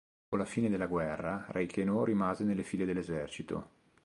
[0.23, 3.69] Dopo la fine della guerra, Reichenau rimase nelle file dell'esercito.